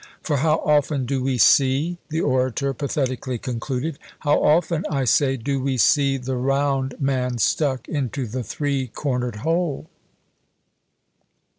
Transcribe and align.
For 0.23 0.37
how 0.37 0.55
often 0.65 1.05
do 1.05 1.21
we 1.21 1.37
see," 1.37 1.99
the 2.09 2.21
orator 2.21 2.73
pathetically 2.73 3.37
concluded, 3.37 3.99
"how 4.21 4.41
often, 4.43 4.83
I 4.89 5.05
say, 5.05 5.37
do 5.37 5.59
we 5.61 5.77
see 5.77 6.17
the 6.17 6.37
round 6.37 6.95
man 6.99 7.37
stuck 7.37 7.87
into 7.87 8.25
the 8.25 8.41
three 8.41 8.87
cornered 8.87 9.35
hole!" 9.45 9.91